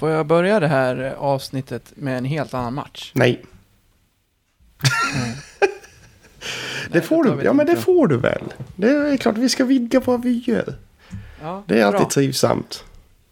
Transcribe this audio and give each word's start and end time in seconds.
Får 0.00 0.10
jag 0.10 0.26
börja 0.26 0.60
det 0.60 0.68
här 0.68 1.14
avsnittet 1.18 1.92
med 1.96 2.18
en 2.18 2.24
helt 2.24 2.54
annan 2.54 2.74
match? 2.74 3.12
Nej. 3.14 3.42
det 6.92 7.02
får 7.02 7.24
tar 7.24 7.36
du. 7.36 7.42
Ja, 7.44 7.52
men 7.52 7.66
det 7.66 7.76
får 7.76 8.06
du 8.08 8.16
väl. 8.16 8.42
Det 8.76 8.90
är 8.90 9.16
klart 9.16 9.36
vi 9.36 9.48
ska 9.48 9.64
vidga 9.64 10.00
vad 10.00 10.22
vi 10.22 10.44
gör. 10.46 10.74
Ja, 11.42 11.62
Det 11.66 11.80
är 11.80 11.84
alltid 11.84 12.00
bra. 12.00 12.08
trivsamt. 12.10 12.84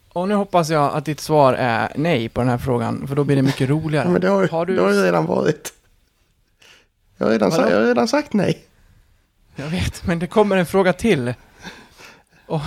Och 0.08 0.28
nu 0.28 0.34
hoppas 0.34 0.70
jag 0.70 0.92
att 0.94 1.04
ditt 1.04 1.20
svar 1.20 1.54
är 1.54 1.92
nej 1.96 2.28
på 2.28 2.40
den 2.40 2.50
här 2.50 2.58
frågan, 2.58 3.06
för 3.08 3.16
då 3.16 3.24
blir 3.24 3.36
det 3.36 3.42
mycket 3.42 3.68
roligare. 3.68 4.04
Ja, 4.06 4.10
men 4.12 4.20
det 4.20 4.28
har, 4.28 4.48
Har 4.48 4.66
du- 4.66 4.76
det 4.76 4.82
har 4.82 4.92
ju 4.92 5.02
redan 5.02 5.26
varit. 5.26 5.72
Jag 7.16 7.26
har 7.26 7.32
redan, 7.32 7.50
sagt, 7.52 7.70
jag 7.70 7.78
har 7.80 7.86
redan 7.86 8.08
sagt 8.08 8.32
nej. 8.32 8.64
Jag 9.56 9.66
vet, 9.66 10.06
men 10.06 10.18
det 10.18 10.26
kommer 10.26 10.56
en 10.56 10.66
fråga 10.66 10.92
till. 10.92 11.34
Och 12.46 12.60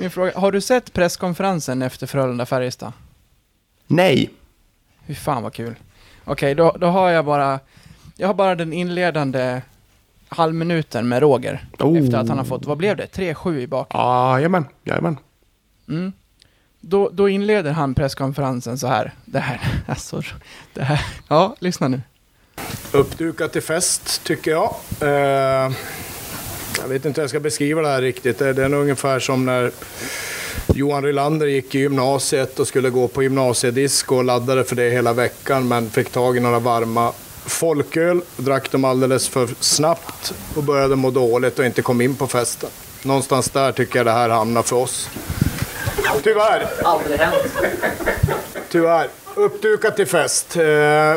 min 0.00 0.10
fråga, 0.10 0.38
har 0.38 0.52
du 0.52 0.60
sett 0.60 0.92
presskonferensen 0.92 1.82
efter 1.82 2.06
Frölunda-Färjestad? 2.06 2.92
Nej. 3.86 4.30
Hur 5.06 5.14
fan 5.14 5.42
vad 5.42 5.52
kul. 5.52 5.74
Okej, 6.24 6.54
då, 6.54 6.76
då 6.80 6.86
har 6.86 7.10
jag 7.10 7.24
bara... 7.24 7.60
Jag 8.16 8.26
har 8.26 8.34
bara 8.34 8.54
den 8.54 8.72
inledande 8.72 9.60
halvminuten 10.28 11.08
med 11.08 11.22
Roger. 11.22 11.66
Oh. 11.78 11.98
Efter 11.98 12.18
att 12.18 12.28
han 12.28 12.38
har 12.38 12.44
fått, 12.44 12.66
vad 12.66 12.78
blev 12.78 12.96
det? 12.96 13.06
3-7 13.06 13.58
i 13.58 13.66
bak. 13.66 13.94
Jajamän, 13.94 14.64
jajamän. 14.84 15.18
Mm. 15.88 16.12
Då, 16.80 17.08
då 17.12 17.28
inleder 17.28 17.72
han 17.72 17.94
presskonferensen 17.94 18.78
så 18.78 18.86
här. 18.86 19.12
Det 19.24 19.38
här, 19.38 19.60
alltså, 19.86 20.22
det 20.72 20.82
här. 20.82 21.06
Ja, 21.28 21.56
lyssna 21.58 21.88
nu. 21.88 22.00
Uppdukat 22.92 23.52
till 23.52 23.62
fest, 23.62 24.24
tycker 24.24 24.50
jag. 24.50 24.74
Eh, 25.00 25.72
jag 26.80 26.88
vet 26.88 27.04
inte 27.04 27.20
hur 27.20 27.22
jag 27.22 27.30
ska 27.30 27.40
beskriva 27.40 27.82
det 27.82 27.88
här 27.88 28.02
riktigt. 28.02 28.38
Det 28.38 28.52
det 28.52 28.64
är 28.64 28.68
nog 28.68 28.80
ungefär 28.80 29.18
som 29.18 29.44
när 29.46 29.70
Johan 30.74 31.02
Rylander 31.04 31.46
gick 31.46 31.74
i 31.74 31.78
gymnasiet 31.78 32.58
och 32.58 32.66
skulle 32.68 32.90
gå 32.90 33.08
på 33.08 33.22
gymnasiedisco 33.22 34.16
och 34.16 34.24
laddade 34.24 34.64
för 34.64 34.76
det 34.76 34.90
hela 34.90 35.12
veckan, 35.12 35.68
men 35.68 35.90
fick 35.90 36.10
tag 36.10 36.36
i 36.36 36.40
några 36.40 36.58
varma 36.58 37.12
folköl, 37.46 38.20
drack 38.36 38.70
dem 38.70 38.84
alldeles 38.84 39.28
för 39.28 39.48
snabbt 39.60 40.34
och 40.56 40.62
började 40.62 40.96
må 40.96 41.10
dåligt 41.10 41.58
och 41.58 41.64
inte 41.64 41.82
kom 41.82 42.00
in 42.00 42.14
på 42.14 42.26
festen. 42.26 42.70
Någonstans 43.02 43.50
där 43.50 43.72
tycker 43.72 43.98
jag 43.98 44.06
det 44.06 44.12
här 44.12 44.28
hamnar 44.28 44.62
för 44.62 44.76
oss. 44.76 45.08
Tyvärr. 46.22 46.66
Aldrig 46.84 47.18
hänt. 47.20 47.52
Tyvärr. 48.70 49.08
Uppdukat 49.34 49.96
till 49.96 50.06
fest. 50.06 50.56
Eh, 50.56 51.14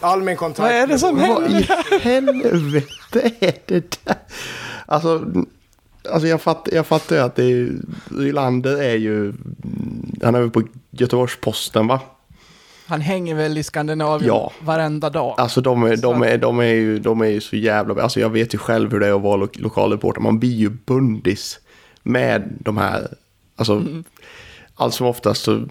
all 0.00 0.22
min 0.22 0.36
kontakt... 0.36 0.58
Vad 0.58 0.70
är 0.72 0.86
det 0.86 0.98
som 0.98 1.16
med- 1.16 1.28
Vad 1.28 1.50
i 1.50 1.68
helvete 2.00 3.30
är 3.40 3.54
det 3.66 3.96
där? 4.04 4.16
Alltså, 4.86 5.24
alltså 6.10 6.28
jag, 6.28 6.40
fatt, 6.42 6.68
jag 6.72 6.86
fattar 6.86 7.16
ju 7.16 7.22
att 7.22 7.36
det 7.36 7.44
är, 7.44 7.70
Rylander 8.18 8.82
är 8.82 8.94
ju, 8.96 9.32
han 10.22 10.34
är 10.34 10.40
väl 10.40 10.50
på 10.50 10.62
Göteborgs-Posten 10.90 11.86
va? 11.86 12.00
Han 12.86 13.00
hänger 13.00 13.34
väl 13.34 13.58
i 13.58 13.62
Skandinavien 13.62 14.28
Ja. 14.28 14.52
varenda 14.60 15.10
dag. 15.10 15.34
Alltså 15.38 15.60
de 15.60 15.82
är, 15.82 15.96
de, 15.96 16.22
är, 16.22 16.38
de, 16.38 16.58
är 16.58 16.64
ju, 16.64 16.98
de 16.98 17.20
är 17.20 17.26
ju 17.26 17.40
så 17.40 17.56
jävla... 17.56 18.02
Alltså 18.02 18.20
jag 18.20 18.30
vet 18.30 18.54
ju 18.54 18.58
själv 18.58 18.92
hur 18.92 19.00
det 19.00 19.06
är 19.06 19.16
att 19.16 19.22
vara 19.22 19.36
lo 19.36 19.48
lokalreporter. 19.54 20.20
Man 20.20 20.38
blir 20.38 20.54
ju 20.54 20.70
bundis 20.70 21.60
med 22.02 22.56
de 22.60 22.76
här... 22.76 23.08
Alltså, 23.56 23.84
allt 24.82 24.94
som 24.94 25.06
oftast 25.06 25.42
så... 25.42 25.64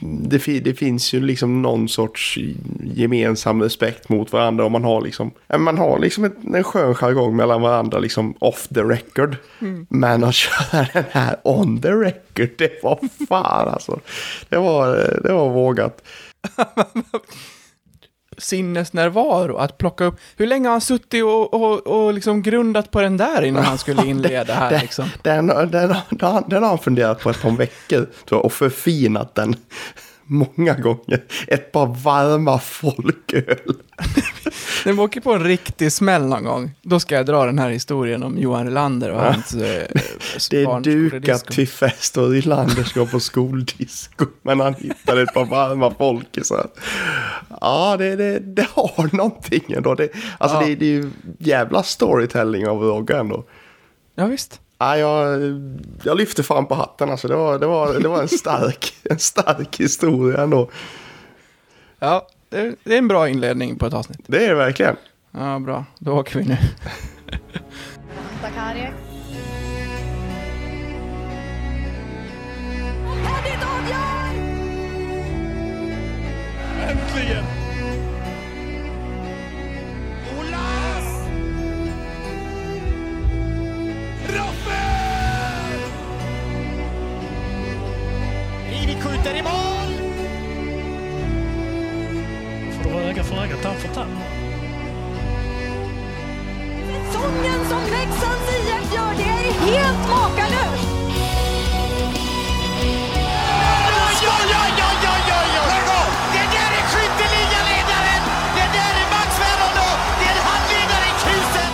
Det, 0.00 0.38
det 0.60 0.74
finns 0.74 1.12
ju 1.14 1.20
liksom 1.20 1.62
någon 1.62 1.88
sorts 1.88 2.38
gemensam 2.84 3.62
respekt 3.62 4.08
mot 4.08 4.32
varandra. 4.32 4.64
Och 4.64 4.70
man 4.72 4.84
har 4.84 5.00
liksom... 5.00 5.30
ja, 5.46 5.58
Man 5.58 5.78
har 5.78 5.98
liksom 5.98 6.24
en, 6.24 6.54
en 6.54 6.64
skön 6.64 6.94
jargong 6.94 7.36
mellan 7.36 7.62
varandra 7.62 7.98
liksom 7.98 8.34
off 8.38 8.68
the 8.68 8.80
record. 8.82 9.36
Men 9.88 10.24
att 10.24 10.34
köra 10.34 10.86
den 10.92 11.04
här 11.10 11.36
on 11.44 11.80
the 11.80 11.90
record, 11.90 12.48
det 12.58 12.82
var 12.82 12.98
fan 13.28 13.68
alltså. 13.68 14.00
Det 14.48 14.56
var, 14.56 15.20
det 15.22 15.32
var 15.32 15.50
vågat. 15.50 16.02
sinnesnärvaro 18.38 19.56
att 19.56 19.78
plocka 19.78 20.04
upp. 20.04 20.20
Hur 20.36 20.46
länge 20.46 20.68
har 20.68 20.72
han 20.72 20.80
suttit 20.80 21.24
och, 21.24 21.54
och, 21.54 21.86
och 21.86 22.14
liksom 22.14 22.42
grundat 22.42 22.90
på 22.90 23.00
den 23.00 23.16
där 23.16 23.42
innan 23.42 23.64
han 23.64 23.78
skulle 23.78 24.06
inleda 24.06 24.54
här 24.54 24.70
Den, 24.70 24.80
liksom? 24.80 25.08
den, 25.22 25.46
den, 25.46 25.70
den, 25.70 25.96
den, 26.48 26.62
har 26.62 26.68
han 26.68 26.78
funderat 26.78 27.20
på 27.20 27.30
ett 27.30 27.42
par 27.42 27.50
veckor 27.50 27.98
tror 27.98 28.38
jag, 28.38 28.44
och 28.44 28.52
förfinat 28.52 29.34
den 29.34 29.56
många 30.26 30.74
gånger. 30.74 31.24
Ett 31.48 31.72
par 31.72 31.86
varma 31.86 32.58
folköl. 32.58 33.74
När 34.86 34.92
vi 34.92 34.98
åker 35.00 35.20
på 35.20 35.32
en 35.32 35.44
riktig 35.44 35.92
smäll 35.92 36.26
någon 36.26 36.44
gång, 36.44 36.70
då 36.82 37.00
ska 37.00 37.14
jag 37.14 37.26
dra 37.26 37.44
den 37.46 37.58
här 37.58 37.70
historien 37.70 38.22
om 38.22 38.38
Johan 38.38 38.64
Relander 38.64 39.10
och 39.10 39.20
hans 39.20 39.54
eh, 39.54 39.86
Det 40.50 40.62
är 40.62 40.80
dukat 40.80 41.46
till 41.46 41.68
fest 41.68 42.16
och 42.16 42.30
Rylander 42.30 42.84
ska 42.84 43.06
på 43.06 43.20
skoldisco. 43.20 44.26
Men 44.42 44.60
han 44.60 44.74
hittade 44.74 45.22
ett 45.22 45.34
par 45.34 45.44
varma 45.44 45.94
folkisar. 45.94 46.66
Ja, 47.60 47.96
det, 47.96 48.16
det, 48.16 48.38
det 48.38 48.66
har 48.74 49.16
någonting 49.16 49.64
ändå. 49.68 49.94
Det, 49.94 50.08
alltså 50.38 50.56
Ja. 50.60 50.66
det, 50.66 50.74
det 50.74 50.86
är 50.86 50.90
ju 50.90 51.10
jävla 51.38 51.82
storytelling 51.82 52.68
av 52.68 52.82
Roger 52.82 53.14
ändå. 53.14 53.44
Ja, 54.14 54.26
visst. 54.26 54.60
Ja, 54.78 54.98
jag, 54.98 55.40
jag 56.02 56.16
lyfter 56.16 56.42
fram 56.42 56.66
på 56.66 56.74
hatten 56.74 57.10
alltså. 57.10 57.28
Det 57.28 57.36
var, 57.36 57.58
det 57.58 57.66
var, 57.66 58.00
det 58.00 58.08
var 58.08 58.22
en, 58.22 58.28
stark, 58.28 58.94
en 59.10 59.18
stark 59.18 59.80
historia 59.80 60.42
ändå. 60.42 60.70
Ja, 61.98 62.26
det, 62.48 62.74
det 62.84 62.94
är 62.94 62.98
en 62.98 63.08
bra 63.08 63.28
inledning 63.28 63.78
på 63.78 63.86
ett 63.86 63.94
avsnitt. 63.94 64.20
Det 64.26 64.44
är 64.44 64.48
det 64.48 64.54
verkligen. 64.54 64.96
Ja, 65.30 65.58
bra. 65.58 65.84
Då 65.98 66.12
åker 66.12 66.38
vi 66.38 66.44
nu. 66.44 66.56
Äntligen! 76.88 77.44
Olas! 80.38 81.26
Skjuter 89.06 89.34
i 89.36 89.42
mål! 89.42 89.65
Säsongen 97.36 97.64
som 97.68 97.80
Leksands 97.80 98.48
IF 98.56 98.94
gör, 98.94 99.12
det 99.16 99.22
är 99.22 99.52
helt 99.52 100.08
makalöst! 100.08 100.88
Oj, 103.86 104.26
oj, 104.36 104.52
oj, 104.62 104.72
oj, 104.88 105.06
oj, 105.12 105.30
oj, 105.36 105.54
oj! 105.54 105.68
Lägg 105.68 105.88
av! 106.00 106.10
Det 106.32 106.46
där 106.56 106.70
är 106.78 106.84
skytteligaledaren! 106.92 108.22
Det 108.56 108.68
där 108.76 108.92
är 109.00 109.06
Max 109.14 109.30
Vernon 109.40 109.72
Det 110.20 110.28
är 110.32 110.38
handledaren 110.48 111.14
Kruse! 111.22 111.64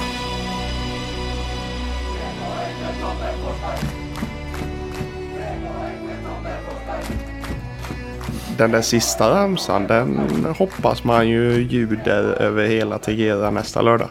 Den 8.58 8.70
där 8.70 8.82
sista 8.82 9.30
ramsan, 9.30 9.86
den 9.86 10.20
hoppas 10.58 11.04
man 11.04 11.28
ju 11.28 11.62
ljuder 11.70 12.22
över 12.22 12.66
hela 12.66 12.98
Tegera 12.98 13.50
nästa 13.50 13.82
lördag. 13.82 14.08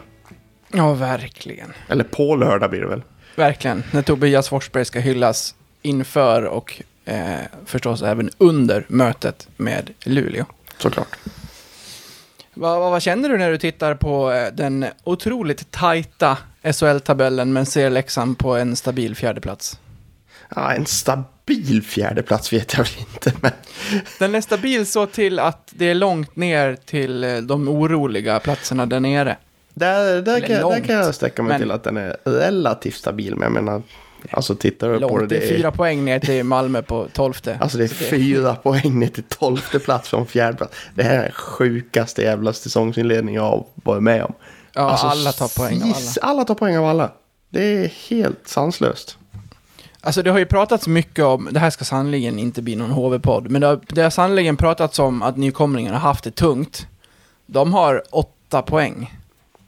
Ja, 0.72 0.94
verkligen. 0.94 1.72
Eller 1.88 2.04
på 2.04 2.36
lördag 2.36 2.70
blir 2.70 2.80
det 2.80 2.88
väl. 2.88 3.02
Verkligen. 3.36 3.82
När 3.90 4.02
Tobias 4.02 4.48
Forsberg 4.48 4.84
ska 4.84 5.00
hyllas 5.00 5.54
inför 5.82 6.42
och 6.42 6.82
eh, 7.04 7.34
förstås 7.66 8.02
även 8.02 8.30
under 8.38 8.84
mötet 8.88 9.48
med 9.56 9.90
Luleå. 10.04 10.44
Såklart. 10.78 11.18
Vad, 12.54 12.80
vad, 12.80 12.90
vad 12.90 13.02
känner 13.02 13.28
du 13.28 13.38
när 13.38 13.50
du 13.50 13.58
tittar 13.58 13.94
på 13.94 14.32
eh, 14.32 14.52
den 14.52 14.86
otroligt 15.04 15.70
tajta 15.70 16.38
SHL-tabellen 16.62 17.52
men 17.52 17.66
ser 17.66 17.90
Leksand 17.90 18.38
på 18.38 18.56
en 18.56 18.76
stabil 18.76 19.16
fjärdeplats? 19.16 19.78
Ja, 20.56 20.72
en 20.72 20.86
stabil 20.86 21.82
fjärdeplats 21.82 22.52
vet 22.52 22.72
jag 22.72 22.84
väl 22.84 22.92
inte, 22.98 23.32
men... 23.40 23.52
Den 24.18 24.34
är 24.34 24.40
stabil 24.40 24.86
så 24.86 25.06
till 25.06 25.38
att 25.38 25.68
det 25.70 25.86
är 25.90 25.94
långt 25.94 26.36
ner 26.36 26.76
till 26.84 27.24
eh, 27.24 27.36
de 27.36 27.68
oroliga 27.68 28.40
platserna 28.40 28.86
där 28.86 29.00
nere. 29.00 29.36
Där, 29.74 30.22
där, 30.22 30.40
kan, 30.40 30.70
där 30.70 30.80
kan 30.80 30.96
jag 30.96 31.14
sträcka 31.14 31.42
mig 31.42 31.48
men- 31.48 31.60
till 31.60 31.70
att 31.70 31.84
den 31.84 31.96
är 31.96 32.16
relativt 32.24 32.94
stabil. 32.94 33.36
Men 33.36 33.42
jag 33.42 33.52
menar, 33.64 33.82
alltså 34.30 34.54
tittar 34.54 34.88
du 34.88 35.00
på 35.00 35.18
det. 35.18 35.26
Det 35.26 35.36
är 35.36 35.56
fyra 35.56 35.70
poäng 35.72 36.04
ner 36.04 36.18
till 36.18 36.44
Malmö 36.44 36.82
på 36.82 37.08
tolfte. 37.12 37.58
Alltså 37.60 37.78
det 37.78 37.84
är 37.84 37.88
fyra 37.88 38.54
poäng 38.54 38.98
ner 38.98 39.06
till 39.08 39.22
tolfte 39.22 39.78
plats 39.78 40.08
från 40.08 40.26
fjärde 40.26 40.56
plats. 40.56 40.76
Det 40.94 41.02
här 41.02 41.18
är 41.18 41.22
den 41.22 41.32
sjukaste 41.32 42.22
jävla 42.22 42.52
säsongsinledning 42.52 43.34
jag 43.34 43.42
har 43.42 43.64
varit 43.74 44.02
med 44.02 44.24
om. 44.24 44.34
Ja, 44.74 44.90
Alltså, 44.90 45.06
alla 45.06 45.32
tar 45.32 45.58
poäng 45.58 45.82
av 45.82 45.88
alla. 45.88 45.96
Alla 46.22 46.44
tar 46.44 46.54
poäng 46.54 46.76
av 46.76 46.84
alla. 46.84 47.12
Det 47.48 47.64
är 47.64 47.88
helt 48.08 48.48
sanslöst. 48.48 49.18
Alltså 50.00 50.22
det 50.22 50.30
har 50.30 50.38
ju 50.38 50.46
pratats 50.46 50.86
mycket 50.86 51.24
om, 51.24 51.48
det 51.50 51.60
här 51.60 51.70
ska 51.70 51.84
sannoliken 51.84 52.38
inte 52.38 52.62
bli 52.62 52.76
någon 52.76 52.90
HV-podd, 52.90 53.50
men 53.50 53.60
det 53.60 53.66
har, 53.66 53.80
det 53.88 54.02
har 54.02 54.10
sannoliken 54.10 54.56
pratats 54.56 54.98
om 54.98 55.22
att 55.22 55.36
nykomlingarna 55.36 55.98
har 55.98 56.08
haft 56.08 56.24
det 56.24 56.30
tungt. 56.30 56.86
De 57.46 57.72
har 57.72 58.02
åtta 58.10 58.62
poäng 58.62 59.14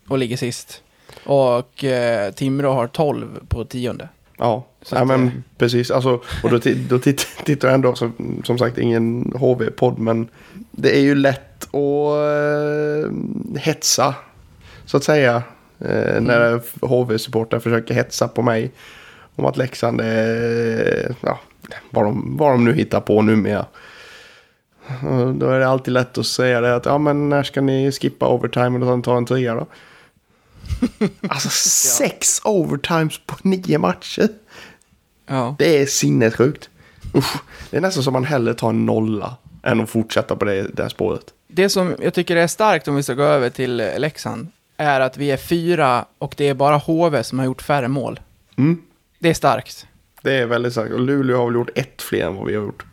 och 0.08 0.18
ligger 0.18 0.36
sist. 0.36 0.82
Och 1.24 1.84
eh, 1.84 2.32
Timrå 2.32 2.72
har 2.72 2.86
12 2.86 3.40
på 3.48 3.64
tionde. 3.64 4.08
Ja, 4.38 4.66
Så 4.82 4.94
ja 4.94 4.98
att, 4.98 5.10
eh, 5.10 5.16
men 5.16 5.44
precis. 5.58 5.90
Alltså, 5.90 6.20
och 6.42 6.50
då, 6.50 6.58
då 6.88 6.98
titt, 6.98 7.26
tittar 7.44 7.68
jag 7.68 7.74
ändå, 7.74 7.94
som, 7.94 8.42
som 8.44 8.58
sagt, 8.58 8.78
ingen 8.78 9.32
HV-podd, 9.36 9.98
men 9.98 10.28
det 10.70 10.96
är 10.96 11.00
ju 11.00 11.14
lätt 11.14 11.74
att 11.74 11.74
eh, 11.74 13.10
hetsa, 13.60 14.14
så 14.84 14.96
att 14.96 15.04
säga. 15.04 15.42
Eh, 15.78 16.20
När 16.20 16.60
HV-supportrar 16.86 17.58
försöker 17.58 17.94
hetsa 17.94 18.28
på 18.28 18.42
mig 18.42 18.70
om 19.36 19.44
att 19.46 19.56
Leksand 19.56 20.00
är, 20.00 21.14
ja, 21.20 21.40
vad 21.90 22.04
de, 22.04 22.36
vad 22.36 22.52
de 22.52 22.64
nu 22.64 22.72
hittar 22.72 23.00
på 23.00 23.22
numera. 23.22 23.66
Då 25.34 25.50
är 25.50 25.58
det 25.58 25.68
alltid 25.68 25.94
lätt 25.94 26.18
att 26.18 26.26
säga 26.26 26.60
det 26.60 26.74
att 26.76 26.86
ja 26.86 26.98
men 26.98 27.28
när 27.28 27.42
ska 27.42 27.60
ni 27.60 27.92
skippa 27.92 28.28
overtime 28.28 28.78
och 28.78 28.86
sen 28.86 29.02
ta 29.02 29.16
en 29.16 29.26
trea 29.26 29.54
då? 29.54 29.66
alltså 31.28 31.48
sex 31.98 32.40
overtimes 32.44 33.20
på 33.26 33.36
nio 33.42 33.78
matcher. 33.78 34.28
Ja. 35.26 35.56
Det 35.58 35.82
är 35.82 35.86
sinnessjukt. 35.86 36.68
Usch, 37.14 37.36
det 37.70 37.76
är 37.76 37.80
nästan 37.80 38.02
som 38.02 38.12
man 38.12 38.24
hellre 38.24 38.54
tar 38.54 38.68
en 38.68 38.86
nolla 38.86 39.36
än 39.62 39.80
att 39.80 39.90
fortsätta 39.90 40.36
på 40.36 40.44
det, 40.44 40.62
det 40.62 40.82
här 40.82 40.90
spåret. 40.90 41.24
Det 41.46 41.68
som 41.68 41.94
jag 42.02 42.14
tycker 42.14 42.36
är 42.36 42.46
starkt 42.46 42.88
om 42.88 42.96
vi 42.96 43.02
ska 43.02 43.14
gå 43.14 43.22
över 43.22 43.50
till 43.50 43.80
eh, 43.80 43.98
Leksand 43.98 44.48
är 44.76 45.00
att 45.00 45.16
vi 45.16 45.30
är 45.30 45.36
fyra 45.36 46.04
och 46.18 46.34
det 46.36 46.48
är 46.48 46.54
bara 46.54 46.76
HV 46.76 47.22
som 47.24 47.38
har 47.38 47.46
gjort 47.46 47.62
färre 47.62 47.88
mål. 47.88 48.20
Mm. 48.56 48.82
Det 49.18 49.30
är 49.30 49.34
starkt. 49.34 49.86
Det 50.22 50.34
är 50.34 50.46
väldigt 50.46 50.72
starkt. 50.72 50.92
Och 50.92 51.00
Luleå 51.00 51.38
har 51.38 51.46
väl 51.46 51.54
gjort 51.54 51.70
ett 51.74 52.02
fler 52.02 52.26
än 52.26 52.36
vad 52.36 52.46
vi 52.46 52.54
har 52.54 52.62
gjort. 52.62 52.84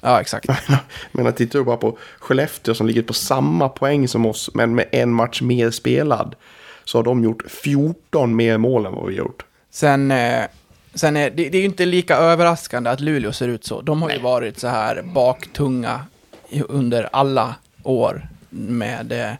Ja, 0.00 0.20
exakt. 0.20 0.48
Men 1.12 1.24
jag 1.24 1.36
tittar 1.36 1.58
du 1.58 1.64
bara 1.64 1.76
på 1.76 1.98
Skellefteå 2.18 2.74
som 2.74 2.86
ligger 2.86 3.02
på 3.02 3.12
samma 3.12 3.68
poäng 3.68 4.08
som 4.08 4.26
oss 4.26 4.50
men 4.54 4.74
med 4.74 4.88
en 4.92 5.12
match 5.12 5.42
mer 5.42 5.70
spelad. 5.70 6.34
Så 6.84 6.98
har 6.98 7.02
de 7.02 7.24
gjort 7.24 7.42
14 7.50 8.36
mer 8.36 8.58
mål 8.58 8.86
än 8.86 8.92
vad 8.94 9.06
vi 9.06 9.12
har 9.14 9.18
gjort. 9.24 9.44
Sen, 9.70 10.10
eh, 10.10 10.44
sen 10.94 11.16
är 11.16 11.30
det, 11.30 11.48
det 11.48 11.58
är 11.58 11.60
ju 11.60 11.64
inte 11.66 11.86
lika 11.86 12.16
överraskande 12.16 12.90
att 12.90 13.00
Luleå 13.00 13.32
ser 13.32 13.48
ut 13.48 13.64
så. 13.64 13.80
De 13.80 14.02
har 14.02 14.10
ju 14.10 14.18
varit 14.18 14.58
så 14.58 14.68
här 14.68 15.02
baktunga 15.02 16.00
under 16.68 17.08
alla 17.12 17.54
år 17.82 18.28
med... 18.50 19.12
Eh, 19.12 19.32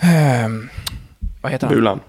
ehm, 0.00 0.68
vad 1.42 1.52
heter 1.52 1.66
han? 1.66 1.76
Bulan. 1.76 2.00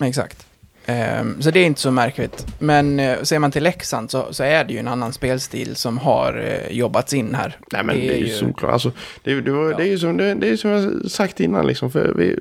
Exakt. 0.00 0.46
Ehm, 0.86 1.42
så 1.42 1.50
det 1.50 1.60
är 1.60 1.64
inte 1.66 1.80
så 1.80 1.90
märkligt. 1.90 2.46
Men 2.58 3.00
eh, 3.00 3.22
ser 3.22 3.38
man 3.38 3.50
till 3.52 3.62
Leksand 3.62 4.10
så, 4.10 4.26
så 4.32 4.42
är 4.44 4.64
det 4.64 4.72
ju 4.72 4.78
en 4.78 4.88
annan 4.88 5.12
spelstil 5.12 5.76
som 5.76 5.98
har 5.98 6.38
eh, 6.68 6.76
jobbats 6.76 7.14
in 7.14 7.34
här. 7.34 7.56
Nej 7.72 7.84
men 7.84 7.96
det 7.96 8.14
är, 8.14 8.18
ju 8.18 8.28
solklart. 8.28 8.72
Alltså, 8.72 8.92
det, 9.22 9.32
är- 9.32 9.40
det, 9.40 9.50
var, 9.52 9.74
det 9.74 9.82
är 9.82 9.86
ju 9.86 9.98
som, 9.98 10.16
det, 10.16 10.34
det 10.34 10.48
är 10.48 10.56
som 10.56 10.70
jag 10.70 11.10
sagt 11.10 11.40
innan 11.40 11.66
liksom. 11.66 11.90
För 11.90 12.14
vi, 12.14 12.38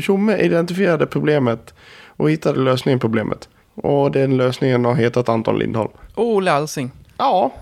Tjomme 0.00 0.36
identifierade 0.36 1.06
problemet 1.06 1.74
och 2.16 2.30
hittade 2.30 2.60
lösningen 2.60 2.98
på 2.98 3.04
problemet. 3.08 3.48
Och 3.74 4.10
den 4.10 4.36
lösningen 4.36 4.84
har 4.84 4.94
hetat 4.94 5.28
Anton 5.28 5.58
Lindholm. 5.58 5.90
Olle 6.14 6.52
Alsing. 6.52 6.90
Ja, 7.18 7.52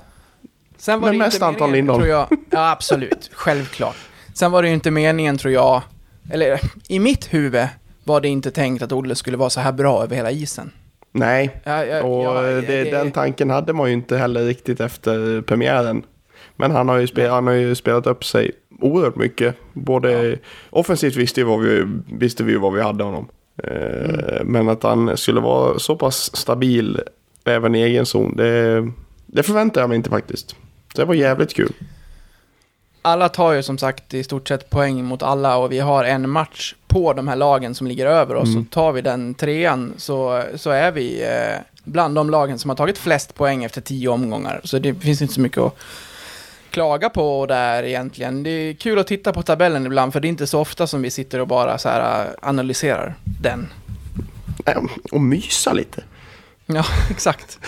Sen 0.77 1.01
var 1.01 1.09
Men 1.09 1.19
det 1.19 1.25
mest 1.25 1.37
inte 1.37 1.47
Anton 1.47 1.71
meningen, 1.71 1.77
Lindholm. 1.87 2.01
Tror 2.03 2.11
jag. 2.11 2.27
Ja, 2.51 2.71
absolut. 2.71 3.31
Självklart. 3.33 3.97
Sen 4.35 4.51
var 4.53 4.63
det 4.63 4.69
ju 4.69 4.75
inte 4.75 4.91
meningen, 4.91 5.39
tror 5.39 5.53
jag. 5.55 5.83
Eller 6.31 6.61
i 6.89 6.99
mitt 6.99 7.35
huvud 7.35 7.67
var 8.05 8.21
det 8.21 8.29
inte 8.29 8.51
tänkt 8.51 8.83
att 8.83 8.93
Olle 8.93 9.15
skulle 9.15 9.37
vara 9.37 9.51
så 9.51 9.61
här 9.61 9.73
bra 9.73 10.03
över 10.03 10.17
hela 10.17 10.31
isen. 10.31 10.71
nej. 11.13 11.61
Ja, 11.65 11.85
ja, 11.85 12.03
Och 12.03 12.25
ja, 12.25 12.41
det, 12.43 12.61
det- 12.61 12.91
den 12.91 13.13
tanken 13.13 13.51
hade 13.51 13.73
man 13.73 13.87
ju 13.89 13.93
inte 13.95 14.17
heller 14.17 14.45
riktigt 14.45 14.81
efter 14.81 15.41
premiären. 15.43 16.03
Men 16.57 16.71
han 16.71 16.89
har 16.89 16.97
ju, 16.97 17.07
spel, 17.07 17.31
han 17.31 17.47
har 17.47 17.55
ju 17.55 17.75
spelat 17.75 18.07
upp 18.07 18.25
sig 18.25 18.51
oerhört 18.83 19.17
mycket. 19.17 19.57
Både 19.73 20.39
offensivt 20.71 21.17
visste, 21.17 21.45
vad 21.45 21.61
vi, 21.61 21.85
visste 22.13 22.45
vi 22.45 22.57
vad 22.57 22.73
vi 22.73 22.83
hade 22.83 23.05
honom. 23.05 23.29
Eh, 23.63 24.45
Men 24.45 24.69
att 24.69 24.83
han 24.83 25.17
skulle 25.17 25.41
vara 25.41 25.79
så 25.79 25.97
pass 25.97 26.37
stabil 26.37 27.01
även 27.45 27.75
i 27.75 27.83
egen 27.83 28.07
zon, 28.07 28.37
det, 28.37 28.91
det 29.27 29.43
förväntade 29.43 29.81
jag 29.81 29.89
mig 29.89 29.97
inte 29.97 30.11
faktiskt. 30.11 30.57
Det 30.95 31.05
var 31.05 31.15
jävligt 31.15 31.55
kul. 31.55 31.73
Alla 33.03 33.29
tar 33.29 33.53
ju 33.53 33.63
som 33.63 33.79
sagt 33.79 34.15
i 34.15 34.25
stort 34.25 34.49
sett 34.49 34.71
poäng 34.71 35.05
mot 35.05 35.23
alla 35.23 35.57
och 35.57 35.73
vi 35.73 35.79
har 35.79 36.05
en 36.05 36.31
match 36.31 36.75
på 36.87 37.13
de 37.13 37.29
här 37.29 37.37
lagen 37.37 37.75
som 37.75 37.87
ligger 37.87 38.07
över 38.07 38.35
oss. 38.35 38.49
Mm. 38.49 38.61
Och 38.61 38.71
tar 38.71 38.93
vi 38.93 39.01
den 39.01 39.35
trean 39.35 39.93
så, 39.97 40.43
så 40.55 40.71
är 40.71 40.93
vi 40.93 41.23
eh, 41.23 41.61
bland 41.85 42.15
de 42.15 42.31
lagen 42.31 42.59
som 42.59 42.69
har 42.69 42.77
tagit 42.77 42.99
flest 42.99 43.35
poäng 43.35 43.65
efter 43.65 43.81
tio 43.81 44.09
omgångar. 44.09 44.61
Så 44.65 44.79
det 44.79 44.95
finns 44.95 45.23
inte 45.23 45.35
så 45.35 45.41
mycket 45.41 45.59
att 45.59 45.79
klaga 46.73 47.11
på 47.11 47.47
där 47.47 47.83
egentligen. 47.83 48.43
Det 48.43 48.51
är 48.51 48.75
kul 48.75 48.99
att 48.99 49.07
titta 49.07 49.33
på 49.33 49.43
tabellen 49.43 49.87
ibland 49.87 50.13
för 50.13 50.21
det 50.21 50.27
är 50.27 50.31
inte 50.31 50.47
så 50.47 50.61
ofta 50.61 50.87
som 50.87 51.03
vi 51.03 51.11
sitter 51.11 51.39
och 51.41 51.47
bara 51.49 51.79
så 51.79 51.89
här 51.89 52.25
eh, 52.25 52.31
analyserar 52.43 53.15
den. 53.25 53.69
Och 55.13 55.21
mysa 55.21 55.73
lite. 55.73 56.03
Ja, 56.67 56.85
exakt. 57.11 57.59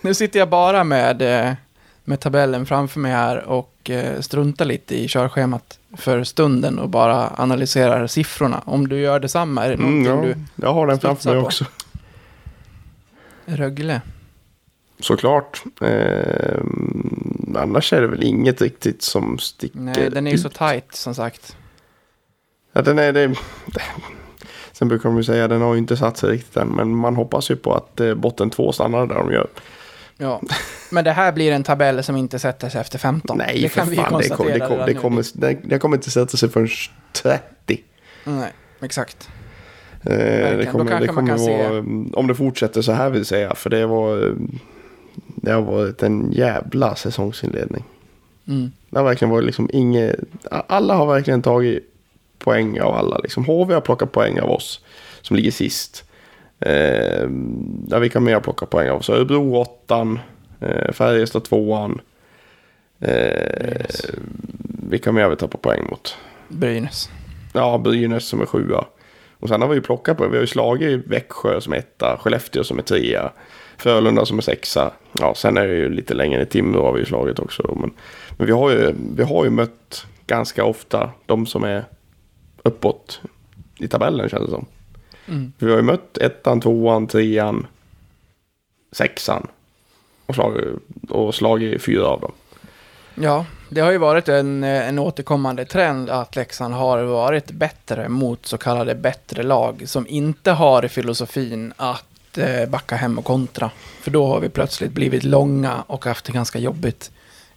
Nu 0.00 0.14
sitter 0.14 0.38
jag 0.38 0.48
bara 0.48 0.84
med, 0.84 1.22
eh, 1.22 1.52
med 2.04 2.20
tabellen 2.20 2.66
framför 2.66 3.00
mig 3.00 3.12
här 3.12 3.36
och 3.44 3.90
eh, 3.90 4.20
struntar 4.20 4.64
lite 4.64 4.94
i 5.00 5.08
körschemat 5.08 5.78
för 5.96 6.24
stunden 6.24 6.78
och 6.78 6.88
bara 6.88 7.30
analyserar 7.36 8.06
siffrorna. 8.06 8.62
Om 8.66 8.88
du 8.88 9.00
gör 9.00 9.20
detsamma, 9.20 9.64
är 9.64 9.68
det 9.68 9.74
Mm, 9.74 10.02
någonting 10.02 10.46
ja, 10.56 10.66
jag 10.66 10.74
har 10.74 10.86
den 10.86 11.00
framför 11.00 11.30
mig 11.30 11.40
på? 11.40 11.46
också. 11.46 11.64
du... 13.46 13.56
Rögle? 13.56 14.00
Såklart. 15.00 15.62
Eh, 15.80 16.60
annars 17.56 17.92
är 17.92 18.00
det 18.00 18.06
väl 18.06 18.22
inget 18.22 18.62
riktigt 18.62 19.02
som 19.02 19.38
sticker 19.38 19.78
Nej, 19.78 20.10
den 20.10 20.26
är 20.26 20.30
ju 20.30 20.38
så 20.38 20.48
tight 20.48 20.94
som 20.94 21.14
sagt. 21.14 21.56
Ja, 22.72 22.82
den 22.82 22.98
är 22.98 23.12
det. 23.12 23.34
Sen 24.72 24.88
brukar 24.88 25.08
de 25.08 25.16
ju 25.16 25.24
säga 25.24 25.44
att 25.44 25.50
den 25.50 25.60
har 25.60 25.74
ju 25.74 25.78
inte 25.78 25.96
satt 25.96 26.16
sig 26.16 26.30
riktigt 26.30 26.56
än. 26.56 26.68
Men 26.68 26.96
man 26.96 27.16
hoppas 27.16 27.50
ju 27.50 27.56
på 27.56 27.74
att 27.74 28.00
eh, 28.00 28.14
botten 28.14 28.50
två 28.50 28.72
stannar 28.72 29.06
där 29.06 29.14
de 29.14 29.32
gör. 29.32 29.48
Ja. 30.16 30.42
Men 30.90 31.04
det 31.04 31.12
här 31.12 31.32
blir 31.32 31.52
en 31.52 31.62
tabell 31.62 32.02
som 32.04 32.16
inte 32.16 32.38
sätter 32.38 32.68
sig 32.68 32.80
efter 32.80 32.98
15. 32.98 33.38
Nej, 33.38 33.62
det 33.62 33.68
för 33.68 33.80
kan 33.80 33.88
vi 33.90 33.96
ju 33.96 34.02
fan. 34.02 34.20
Det, 34.22 34.28
kom, 34.28 34.46
det, 34.46 34.58
kom, 34.60 34.78
det, 34.86 34.94
kommer, 34.94 35.24
det, 35.34 35.58
det 35.64 35.78
kommer 35.78 35.96
inte 35.96 36.10
sätta 36.10 36.36
sig 36.36 36.48
förrän 36.48 36.68
30. 37.12 37.80
Nej, 38.24 38.52
exakt. 38.80 39.28
Eh, 40.02 40.10
det 40.10 40.68
kommer, 40.72 41.00
det 41.00 41.06
kommer 41.06 41.28
kan 41.28 41.38
se- 41.38 41.68
vara, 41.68 41.78
om 42.12 42.26
det 42.26 42.34
fortsätter 42.34 42.82
så 42.82 42.92
här 42.92 43.10
vill 43.10 43.24
säga. 43.24 43.54
För 43.54 43.70
det 43.70 43.86
var... 43.86 44.34
Det 45.44 45.52
har 45.52 45.62
varit 45.62 46.02
en 46.02 46.32
jävla 46.32 46.94
säsongsinledning. 46.94 47.84
Mm. 48.48 48.72
Det 48.90 48.98
har 48.98 49.04
verkligen 49.04 49.30
varit 49.30 49.44
liksom 49.44 49.70
inget... 49.72 50.16
Alla 50.50 50.94
har 50.94 51.06
verkligen 51.06 51.42
tagit 51.42 51.94
poäng 52.38 52.80
av 52.80 52.94
alla. 52.94 53.18
Liksom. 53.18 53.44
HV 53.44 53.74
har 53.74 53.80
plockat 53.80 54.12
poäng 54.12 54.40
av 54.40 54.50
oss 54.50 54.80
som 55.22 55.36
ligger 55.36 55.50
sist. 55.50 56.04
Eh, 56.60 57.28
ja, 57.88 57.98
vilka 57.98 58.20
mer 58.20 58.34
har 58.34 58.40
plockat 58.40 58.70
poäng 58.70 58.90
av 58.90 58.98
oss? 58.98 59.10
Örebro 59.10 59.56
åttan. 59.56 60.18
Eh, 60.60 60.92
Färjestad 60.92 61.44
tvåan. 61.44 62.00
Eh, 63.00 63.86
vilka 64.88 65.12
mer 65.12 65.22
har 65.22 65.30
vi 65.30 65.36
tappat 65.36 65.62
poäng 65.62 65.86
mot? 65.90 66.16
Brynäs. 66.48 67.10
Ja, 67.52 67.78
Brynäs 67.78 68.24
som 68.24 68.40
är 68.40 68.46
sjua. 68.46 68.84
Och 69.38 69.48
sen 69.48 69.62
har 69.62 69.68
vi 69.68 69.74
ju 69.74 69.82
plockat 69.82 70.16
på, 70.16 70.28
vi 70.28 70.36
har 70.36 70.42
ju 70.42 70.46
slagit 70.46 71.06
Växjö 71.06 71.60
som 71.60 71.72
etta, 71.72 72.18
Skellefteå 72.20 72.64
som 72.64 72.78
är 72.78 72.82
trea, 72.82 73.32
Frölunda 73.76 74.26
som 74.26 74.38
är 74.38 74.42
sexa. 74.42 74.90
Ja, 75.12 75.34
sen 75.34 75.56
är 75.56 75.66
det 75.66 75.74
ju 75.74 75.88
lite 75.88 76.14
längre 76.14 76.38
ner, 76.38 76.44
Timrå 76.44 76.84
har 76.84 76.92
vi 76.92 77.00
ju 77.00 77.06
slagit 77.06 77.38
också. 77.38 77.62
Då. 77.62 77.74
Men, 77.74 77.92
men 78.36 78.46
vi, 78.46 78.52
har 78.52 78.70
ju, 78.70 78.94
vi 79.16 79.22
har 79.22 79.44
ju 79.44 79.50
mött 79.50 80.06
ganska 80.26 80.64
ofta 80.64 81.10
de 81.26 81.46
som 81.46 81.64
är 81.64 81.84
uppåt 82.62 83.20
i 83.78 83.88
tabellen 83.88 84.28
känns 84.28 84.44
det 84.44 84.50
som. 84.50 84.66
Mm. 85.26 85.52
Vi 85.58 85.70
har 85.70 85.76
ju 85.76 85.82
mött 85.82 86.18
ettan, 86.18 86.60
tvåan, 86.60 87.06
trean, 87.06 87.66
sexan 88.92 89.46
och 90.26 90.34
slagit, 90.34 90.64
och 91.10 91.34
slagit 91.34 91.82
fyra 91.82 92.06
av 92.06 92.20
dem. 92.20 92.32
Ja, 93.14 93.46
det 93.74 93.80
har 93.80 93.90
ju 93.90 93.98
varit 93.98 94.28
en, 94.28 94.64
eh, 94.64 94.88
en 94.88 94.98
återkommande 94.98 95.64
trend 95.64 96.10
att 96.10 96.36
Leksand 96.36 96.74
har 96.74 97.02
varit 97.02 97.50
bättre 97.50 98.08
mot 98.08 98.46
så 98.46 98.58
kallade 98.58 98.94
bättre 98.94 99.42
lag 99.42 99.82
som 99.86 100.06
inte 100.08 100.50
har 100.50 100.88
filosofin 100.88 101.72
att 101.76 102.38
eh, 102.38 102.68
backa 102.68 102.96
hem 102.96 103.18
och 103.18 103.24
kontra. 103.24 103.70
För 104.00 104.10
då 104.10 104.26
har 104.26 104.40
vi 104.40 104.48
plötsligt 104.48 104.92
blivit 104.92 105.24
långa 105.24 105.82
och 105.86 106.04
haft 106.04 106.24
det 106.24 106.32
ganska 106.32 106.58
jobbigt 106.58 107.10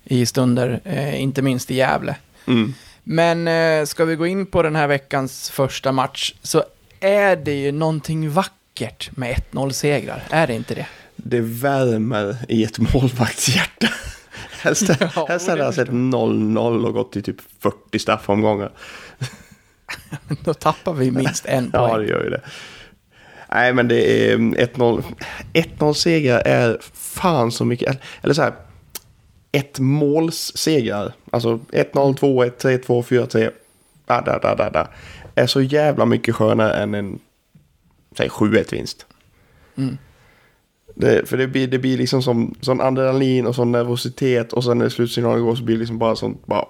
i 0.03 0.25
stunder, 0.25 0.79
eh, 0.83 1.21
inte 1.21 1.41
minst 1.41 1.71
i 1.71 1.75
Gävle. 1.75 2.15
Mm. 2.47 2.73
Men 3.03 3.47
eh, 3.47 3.85
ska 3.85 4.05
vi 4.05 4.15
gå 4.15 4.27
in 4.27 4.45
på 4.45 4.63
den 4.63 4.75
här 4.75 4.87
veckans 4.87 5.49
första 5.49 5.91
match 5.91 6.33
så 6.41 6.63
är 6.99 7.35
det 7.35 7.53
ju 7.53 7.71
någonting 7.71 8.29
vackert 8.29 9.09
med 9.17 9.35
1-0-segrar, 9.51 10.23
är 10.29 10.47
det 10.47 10.53
inte 10.53 10.75
det? 10.75 10.87
Det 11.15 11.41
värmer 11.41 12.37
i 12.47 12.63
ett 12.63 12.93
målvaktshjärta. 12.93 13.87
Helst, 14.61 14.89
Ja, 15.15 15.25
helst 15.29 15.47
hade 15.47 15.63
jag 15.63 15.73
sett 15.73 15.89
0-0 15.89 16.85
och 16.85 16.93
gått 16.93 17.11
till 17.11 17.23
typ 17.23 17.41
40 17.59 17.99
straffomgångar. 17.99 18.71
Då 20.43 20.53
tappar 20.53 20.93
vi 20.93 21.11
minst 21.11 21.45
en 21.45 21.69
Ja, 21.73 21.87
poäng. 21.89 22.01
det 22.01 22.07
gör 22.11 22.23
ju 22.23 22.29
det. 22.29 22.41
Nej, 23.51 23.73
men 23.73 23.87
det 23.87 24.31
är 24.31 24.37
1-0. 24.37 25.03
1-0-segrar 25.53 26.39
är 26.45 26.77
fan 26.93 27.51
så 27.51 27.65
mycket. 27.65 27.99
Eller 28.21 28.33
så 28.33 28.41
här. 28.41 28.53
Ett 29.51 29.79
målssegrar. 29.79 31.13
Alltså 31.31 31.59
1-0, 31.71 32.17
2-1, 32.17 32.51
3-2, 32.85 33.03
4-3. 33.03 33.51
Da, 34.05 34.21
da, 34.21 34.39
da, 34.39 34.55
da, 34.55 34.69
da. 34.69 34.87
Är 35.35 35.47
så 35.47 35.61
jävla 35.61 36.05
mycket 36.05 36.35
skönare 36.35 36.73
än 36.73 36.93
en 36.95 37.19
säg 38.17 38.27
7-1 38.29 38.71
vinst. 38.71 39.05
Mm. 39.77 39.97
Det, 40.99 41.29
för 41.29 41.37
det 41.37 41.47
blir, 41.47 41.67
det 41.67 41.79
blir 41.79 41.97
liksom 41.97 42.23
som 42.23 42.55
sån 42.61 42.81
adrenalin 42.81 43.47
och 43.47 43.55
sån 43.55 43.71
nervositet 43.71 44.53
och 44.53 44.63
sen 44.63 44.77
när 44.77 44.89
slutsignalen 44.89 45.43
går 45.43 45.55
så 45.55 45.63
blir 45.63 45.75
det 45.75 45.79
liksom 45.79 45.97
bara 45.97 46.15
sånt 46.15 46.45
bara 46.45 46.65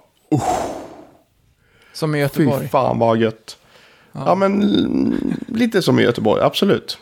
Som 1.93 2.15
i 2.15 2.17
fy 2.17 2.21
Göteborg. 2.21 2.67
fan 2.67 2.99
vad 2.99 3.17
gött. 3.17 3.57
Ja. 4.11 4.35
men 4.35 4.63
mm, 4.63 5.33
lite 5.47 5.81
som 5.81 5.99
i 5.99 6.03
Göteborg, 6.03 6.41
absolut. 6.43 6.97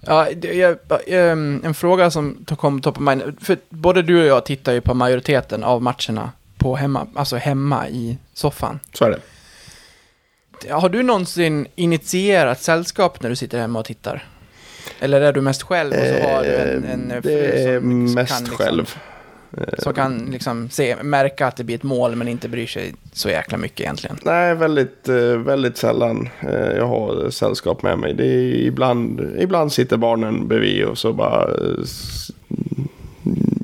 Ja, 0.00 0.28
det- 0.36 0.52
jag, 0.54 0.78
ehm, 1.06 1.60
en 1.64 1.74
fråga 1.74 2.10
som 2.10 2.44
kom 2.58 2.80
top 2.80 2.96
of 2.96 3.02
mind. 3.02 3.22
För 3.40 3.58
både 3.68 4.02
du 4.02 4.20
och 4.20 4.26
jag 4.26 4.44
tittar 4.46 4.72
ju 4.72 4.80
på 4.80 4.94
majoriteten 4.94 5.64
av 5.64 5.82
matcherna 5.82 6.32
på 6.58 6.76
hemma, 6.76 7.06
alltså 7.14 7.36
hemma 7.36 7.88
i 7.88 8.18
soffan. 8.34 8.78
Så 8.92 9.04
är 9.04 9.10
det. 9.10 9.20
Har 10.72 10.88
du 10.88 11.02
någonsin 11.02 11.66
initierat 11.74 12.62
sällskap 12.62 13.22
när 13.22 13.30
du 13.30 13.36
sitter 13.36 13.58
hemma 13.58 13.78
och 13.78 13.84
tittar? 13.84 14.24
Eller 15.00 15.20
är 15.20 15.32
du 15.32 15.40
mest 15.40 15.62
själv 15.62 15.92
och 15.92 16.06
så 16.06 16.28
har 16.28 16.42
du 16.42 16.54
en, 16.54 16.84
en 16.84 17.10
Eh, 17.10 17.22
fru 17.22 17.78
som 17.80 18.14
mest 18.14 18.32
kan 18.32 18.44
liksom, 18.44 18.56
själv. 18.56 18.94
Som 19.78 19.94
kan 19.94 20.18
liksom 20.18 20.70
se, 20.70 20.96
märka 21.02 21.46
att 21.46 21.56
det 21.56 21.64
blir 21.64 21.76
ett 21.76 21.82
mål 21.82 22.16
men 22.16 22.28
inte 22.28 22.48
bryr 22.48 22.66
sig 22.66 22.94
så 23.12 23.28
jäkla 23.28 23.58
mycket 23.58 23.80
egentligen. 23.80 24.16
Nej, 24.22 24.54
väldigt, 24.54 25.08
eh, 25.08 25.36
väldigt 25.36 25.76
sällan 25.76 26.28
eh, 26.40 26.76
jag 26.76 26.86
har 26.86 27.30
sällskap 27.30 27.82
med 27.82 27.98
mig. 27.98 28.14
Det 28.14 28.26
är 28.26 28.54
ibland, 28.54 29.34
ibland 29.38 29.72
sitter 29.72 29.96
barnen 29.96 30.48
bredvid 30.48 30.84
och 30.84 30.98
så 30.98 31.12
bara 31.12 31.42
eh, 31.42 31.84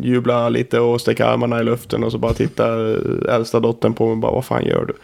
jublar 0.03 0.51
lite 0.51 0.81
och 0.81 1.01
sticker 1.01 1.25
armarna 1.25 1.61
i 1.61 1.65
luften 1.65 2.05
och 2.05 2.13
så 2.13 2.19
bara 2.19 2.35
tittar 2.35 2.91
eh, 3.29 3.35
äldsta 3.35 3.61
dottern 3.61 3.95
på 3.95 4.05
mig 4.05 4.13
och 4.13 4.19
bara 4.19 4.33
vad 4.33 4.45
fan 4.45 4.65
gör 4.65 4.85
du? 4.85 4.95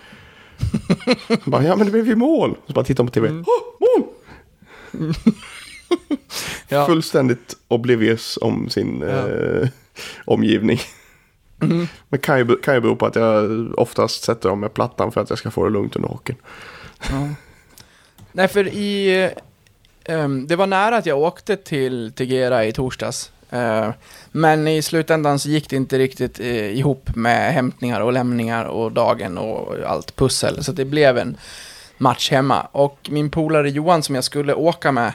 Bara, 1.45 1.65
ja 1.65 1.77
men 1.77 1.87
det 1.87 1.93
blev 1.93 2.07
ju 2.07 2.17
mål. 2.17 2.51
Och 2.51 2.67
så 2.67 2.73
bara 2.73 2.85
tittar 2.85 3.03
hon 3.03 3.09
på 3.09 3.15
tv. 3.15 3.29
Mm. 3.29 3.45
Åh, 3.47 3.89
mål! 3.89 4.09
Ja. 6.69 6.87
Fullständigt 6.87 7.57
oblivious 7.69 8.39
om 8.41 8.71
sin 8.71 9.03
eh, 9.03 9.69
omgivning. 10.25 10.81
Mm. 11.63 11.89
Men 12.09 12.21
kan 12.21 12.39
ju, 12.39 12.57
kan 12.57 12.75
ju 12.75 12.81
bero 12.81 12.97
på 12.97 13.07
att 13.07 13.17
jag 13.17 13.51
oftast 13.79 14.23
sätter 14.23 14.49
dem 14.49 14.61
med 14.61 14.75
plattan 14.75 15.13
för 15.13 15.21
att 15.21 15.31
jag 15.31 15.39
ska 15.39 15.51
få 15.51 15.65
det 15.65 15.71
lugnt 15.71 15.97
under 15.97 16.09
hockeyn. 16.09 16.37
Nej, 18.33 18.49
för 18.49 18.69
i... 18.69 19.31
ehm, 20.05 20.47
det 20.47 20.57
var 20.57 20.67
nära 20.67 20.97
att 20.97 21.07
jag 21.07 21.19
åkte 21.19 21.57
till 21.57 22.13
Tegera 22.17 22.65
i 22.65 22.73
torsdags. 22.73 23.33
Eh, 23.51 23.91
men 24.33 24.69
i 24.69 24.83
slutändan 24.83 25.39
så 25.39 25.49
gick 25.49 25.71
det 25.71 25.77
inte 25.77 25.99
riktigt 25.99 26.41
eh, 26.41 26.79
ihop 26.79 27.17
med 27.17 27.53
hämtningar 27.53 28.01
och 28.01 28.13
lämningar 28.13 28.65
och 28.65 28.93
dagen 28.93 29.39
och 29.39 29.77
allt 29.87 30.17
pussel. 30.17 30.65
Så 30.65 30.73
det 30.73 30.85
blev 30.85 31.19
en 31.19 31.37
match 31.99 32.31
hemma. 32.31 32.61
Och 32.73 33.09
min 33.11 33.31
polare 33.31 33.71
Johan 33.71 34.03
som 34.03 34.15
jag 34.15 34.25
skulle 34.25 34.55
åka 34.55 34.93
med 34.93 35.13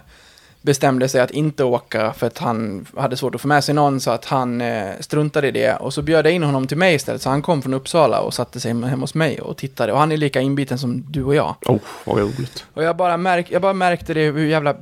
bestämde 0.64 1.10
sig 1.10 1.22
att 1.22 1.32
inte 1.32 1.64
åka 1.64 2.14
för 2.14 2.28
att 2.28 2.38
han 2.38 2.86
hade 2.98 3.18
svårt 3.18 3.36
att 3.36 3.42
få 3.42 3.48
med 3.48 3.64
sig 3.64 3.76
någon 3.76 4.00
så 4.00 4.12
att 4.12 4.26
han 4.26 4.62
eh, 4.62 4.92
struntade 5.00 5.48
i 5.48 5.52
det. 5.52 5.76
Och 5.76 5.94
så 5.94 6.02
bjöd 6.02 6.26
jag 6.26 6.34
in 6.34 6.44
honom 6.44 6.68
till 6.68 6.78
mig 6.78 6.96
istället. 6.96 7.22
Så 7.22 7.30
han 7.30 7.42
kom 7.42 7.62
från 7.62 7.74
Uppsala 7.74 8.20
och 8.20 8.34
satte 8.34 8.60
sig 8.60 8.70
hemma 8.70 8.88
hos 8.88 9.16
mig 9.16 9.42
och 9.42 9.58
tittade. 9.58 9.94
Och 9.94 10.00
han 10.00 10.12
är 10.12 10.18
lika 10.18 10.42
inbiten 10.42 10.80
som 10.80 11.04
du 11.12 11.24
och 11.24 11.36
jag. 11.36 11.56
Oh, 11.66 11.80
vad 12.06 12.18
roligt. 12.18 12.66
Och 12.74 12.84
jag 12.84 12.98
bara, 12.98 13.18
märk, 13.18 13.52
jag 13.52 13.62
bara 13.62 13.74
märkte 13.74 14.14
det 14.14 14.32
hur 14.32 14.46
jävla 14.46 14.76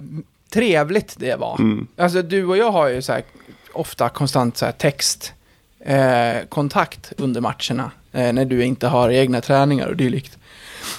trevligt 0.49 1.15
det 1.17 1.35
var. 1.35 1.55
Mm. 1.59 1.87
Alltså 1.97 2.21
du 2.21 2.45
och 2.45 2.57
jag 2.57 2.71
har 2.71 2.87
ju 2.87 3.01
så 3.01 3.13
här, 3.13 3.23
ofta 3.73 4.09
konstant 4.09 4.57
så 4.57 4.65
här 4.65 4.71
text 4.71 5.33
eh, 5.79 6.47
kontakt 6.49 7.13
under 7.17 7.41
matcherna. 7.41 7.91
Eh, 8.11 8.33
när 8.33 8.45
du 8.45 8.63
inte 8.63 8.87
har 8.87 9.09
egna 9.09 9.41
träningar 9.41 9.87
och 9.87 9.95
dylikt. 9.95 10.37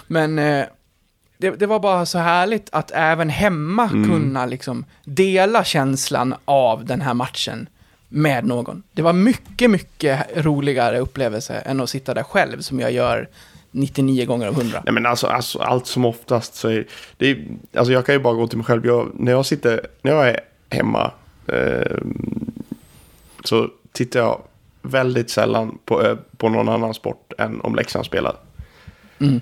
Men 0.07 0.39
eh, 0.39 0.65
det, 1.43 1.51
det 1.57 1.67
var 1.67 1.81
bara 1.81 2.07
så 2.07 2.19
härligt 2.19 2.69
att 2.73 2.91
även 2.95 3.29
hemma 3.31 3.89
kunna 3.89 4.47
liksom 4.47 4.85
dela 5.05 5.65
känslan 5.65 6.35
av 6.45 6.85
den 6.85 7.01
här 7.01 7.15
matchen 7.15 7.69
med 8.09 8.45
någon. 8.47 8.83
Det 8.93 9.03
var 9.03 9.13
mycket, 9.13 9.71
mycket 9.71 10.27
roligare 10.37 10.99
upplevelse 10.99 11.55
än 11.55 11.81
att 11.81 11.91
sitta 11.91 12.15
där 12.15 12.23
själv 12.23 12.61
som 12.61 12.81
jag 12.81 12.93
gör 12.93 13.29
99 13.71 14.27
gånger 14.27 14.47
av 14.47 14.55
100. 14.61 14.83
Nej 14.85 14.95
men 14.95 15.07
alltså, 15.07 15.27
alltså 15.27 15.59
allt 15.59 15.87
som 15.87 16.05
oftast 16.05 16.55
så 16.55 16.69
är 16.69 16.87
det 17.17 17.31
är, 17.31 17.45
alltså 17.77 17.93
jag 17.93 18.07
kan 18.07 18.15
ju 18.15 18.19
bara 18.21 18.35
gå 18.35 18.47
till 18.47 18.59
mig 18.59 18.67
själv. 18.67 18.87
Jag, 18.87 19.11
när 19.15 19.33
jag 19.33 19.47
sitter, 19.47 19.87
när 20.03 20.13
jag 20.13 20.29
är 20.29 20.41
hemma 20.71 21.11
eh, 21.47 21.97
så 23.45 23.69
tittar 23.93 24.21
jag 24.21 24.43
väldigt 24.83 25.31
sällan 25.31 25.79
på, 25.85 26.03
ö- 26.03 26.17
på 26.37 26.49
någon 26.49 26.69
annan 26.69 26.95
sport 26.95 27.33
än 27.39 27.61
om 27.61 27.75
Leksand 27.75 28.05
spelar. 28.07 28.37
Mm. 29.19 29.41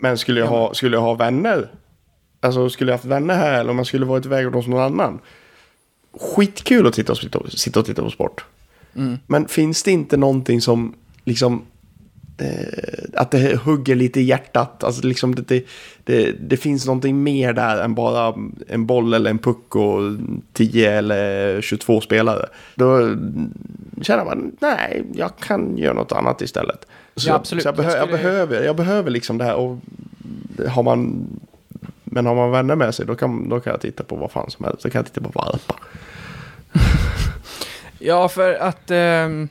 Men 0.00 0.18
skulle 0.18 0.40
jag, 0.40 0.46
ha, 0.46 0.74
skulle 0.74 0.96
jag 0.96 1.02
ha 1.02 1.14
vänner, 1.14 1.68
alltså 2.40 2.70
skulle 2.70 2.90
jag 2.90 2.96
haft 2.96 3.04
vänner 3.04 3.34
här 3.34 3.60
eller 3.60 3.70
om 3.70 3.78
jag 3.78 3.86
skulle 3.86 4.06
varit 4.06 4.26
iväg 4.26 4.46
hos 4.46 4.66
någon 4.66 4.82
annan. 4.82 5.20
Skitkul 6.20 6.86
att 6.86 6.94
titta 6.94 7.14
sitta 7.14 7.38
och, 7.38 7.52
sitta 7.52 7.80
och 7.80 7.86
titta 7.86 8.02
på 8.02 8.10
sport. 8.10 8.44
Mm. 8.94 9.18
Men 9.26 9.48
finns 9.48 9.82
det 9.82 9.90
inte 9.90 10.16
någonting 10.16 10.60
som 10.60 10.94
liksom 11.24 11.62
att 13.14 13.30
det 13.30 13.56
hugger 13.56 13.94
lite 13.94 14.20
i 14.20 14.22
hjärtat. 14.22 14.84
Alltså 14.84 15.06
liksom 15.06 15.34
det, 15.34 15.48
det, 15.48 15.64
det, 16.04 16.32
det 16.40 16.56
finns 16.56 16.86
någonting 16.86 17.22
mer 17.22 17.52
där 17.52 17.82
än 17.82 17.94
bara 17.94 18.34
en 18.68 18.86
boll 18.86 19.14
eller 19.14 19.30
en 19.30 19.38
puck 19.38 19.76
och 19.76 20.00
10 20.52 20.92
eller 20.92 21.60
22 21.60 22.00
spelare. 22.00 22.46
Då 22.74 22.98
känner 24.02 24.24
man, 24.24 24.56
nej, 24.60 25.04
jag 25.14 25.36
kan 25.36 25.76
göra 25.78 25.92
något 25.94 26.12
annat 26.12 26.42
istället. 26.42 26.86
Så, 27.16 27.28
Ja, 27.28 27.34
absolut. 27.34 27.62
så 27.62 27.68
jag, 27.68 27.76
behö, 27.76 27.96
Jag 27.96 28.08
behöver, 28.08 28.64
jag 28.64 28.76
behöver 28.76 29.10
liksom 29.10 29.38
det 29.38 29.44
här. 29.44 29.54
Och 29.54 29.78
har 30.68 30.82
man, 30.82 31.26
men 32.04 32.26
har 32.26 32.34
man 32.34 32.50
vänner 32.50 32.76
med 32.76 32.94
sig 32.94 33.06
då 33.06 33.14
kan, 33.14 33.48
då 33.48 33.60
kan 33.60 33.70
jag 33.70 33.80
titta 33.80 34.04
på 34.04 34.16
vad 34.16 34.30
fan 34.30 34.50
som 34.50 34.64
helst. 34.64 34.82
Då 34.82 34.90
kan 34.90 34.98
jag 34.98 35.06
titta 35.06 35.20
på 35.20 35.40
valpar. 35.40 35.76
Ja, 37.98 38.28
för 38.28 38.54
att... 38.54 38.90
ehm, 38.90 39.48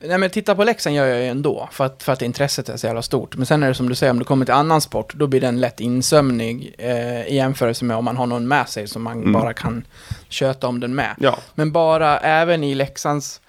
nej, 0.00 0.18
men 0.18 0.30
titta 0.30 0.54
på 0.54 0.64
Leksand 0.64 0.96
gör 0.96 1.06
jag 1.06 1.18
ju 1.18 1.26
ändå, 1.26 1.68
för 1.72 1.84
att, 1.86 2.02
för 2.02 2.12
att 2.12 2.22
intresset 2.22 2.68
är 2.68 2.76
så 2.76 2.86
jävla 2.86 3.02
stort. 3.02 3.36
Men 3.36 3.46
sen 3.46 3.62
är 3.62 3.68
det 3.68 3.74
som 3.74 3.88
du 3.88 3.94
säger, 3.94 4.10
om 4.10 4.18
du 4.18 4.24
kommer 4.24 4.44
till 4.44 4.54
annan 4.54 4.80
sport, 4.80 5.14
då 5.14 5.26
blir 5.26 5.40
den 5.40 5.60
lätt 5.60 5.80
insömnig 5.80 6.74
eh, 6.78 7.22
i 7.26 7.34
jämförelse 7.36 7.84
med 7.84 7.96
om 7.96 8.04
man 8.04 8.16
har 8.16 8.26
någon 8.26 8.48
med 8.48 8.68
sig 8.68 8.88
som 8.88 9.02
man 9.02 9.18
Mm. 9.18 9.32
bara 9.32 9.52
kan 9.52 9.84
köta 10.28 10.66
om 10.68 10.80
den 10.80 10.94
med. 10.94 11.14
Ja, 11.20 11.38
Men 11.54 11.72
bara 11.72 12.18
även 12.18 12.64
i 12.64 12.74
Leksands 12.74 13.40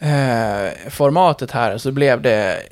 eh, 0.00 0.90
formatet 0.90 1.50
här 1.50 1.78
så 1.78 1.92
blev 1.92 2.22
det 2.22 2.62